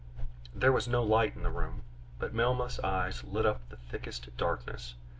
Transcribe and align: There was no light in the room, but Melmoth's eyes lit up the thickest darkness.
There 0.55 0.71
was 0.71 0.87
no 0.87 1.03
light 1.03 1.35
in 1.35 1.43
the 1.43 1.51
room, 1.51 1.83
but 2.17 2.33
Melmoth's 2.33 2.79
eyes 2.79 3.23
lit 3.23 3.45
up 3.45 3.69
the 3.69 3.77
thickest 3.77 4.35
darkness. 4.35 4.95